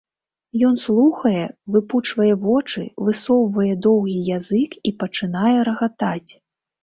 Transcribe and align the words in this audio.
Ён 0.67 0.75
слухае, 0.83 1.43
выпучвае 1.75 2.29
вочы, 2.45 2.81
высоўвае 3.09 3.73
доўгі 3.87 4.17
язык 4.39 4.71
і 4.91 4.95
пачынае 5.03 5.55
рагатаць. 5.69 6.31